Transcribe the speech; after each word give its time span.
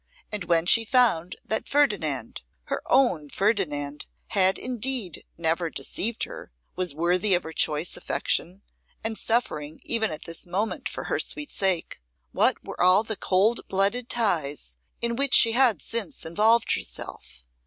And 0.31 0.45
when 0.45 0.65
she 0.65 0.83
found 0.83 1.35
that 1.45 1.67
Ferdinand, 1.67 2.41
her 2.63 2.81
own 2.87 3.29
Ferdinand, 3.29 4.07
had 4.29 4.57
indeed 4.57 5.25
never 5.37 5.69
deceived 5.69 6.23
her, 6.23 6.51
was 6.75 6.95
worthy 6.95 7.35
of 7.35 7.43
her 7.43 7.53
choice 7.53 7.95
affection, 7.95 8.63
and 9.03 9.15
suffering 9.15 9.79
even 9.85 10.09
at 10.09 10.23
this 10.23 10.47
moment 10.47 10.89
for 10.89 11.03
her 11.03 11.19
sweet 11.19 11.51
sake, 11.51 12.01
what 12.31 12.57
were 12.65 12.81
all 12.81 13.03
the 13.03 13.15
cold 13.15 13.61
blooded 13.67 14.09
ties 14.09 14.75
in 15.01 15.15
which 15.17 15.35
she 15.35 15.51
had 15.51 15.83
since 15.83 16.25
involved 16.25 16.73
herself? 16.73 17.43